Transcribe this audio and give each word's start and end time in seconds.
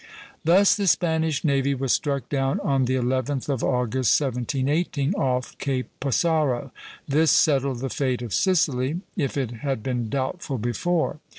Thus 0.43 0.73
the 0.73 0.87
Spanish 0.87 1.43
navy 1.43 1.75
was 1.75 1.93
struck 1.93 2.27
down 2.27 2.59
on 2.61 2.85
the 2.85 2.95
11th 2.95 3.47
of 3.49 3.63
August, 3.63 4.19
1718, 4.19 5.13
off 5.13 5.55
Cape 5.59 5.89
Passaro. 5.99 6.71
This 7.07 7.29
settled 7.29 7.81
the 7.81 7.89
fate 7.91 8.23
of 8.23 8.33
Sicily, 8.33 9.01
if 9.15 9.37
it 9.37 9.57
had 9.57 9.83
been 9.83 10.09
doubtful 10.09 10.57
before. 10.57 11.19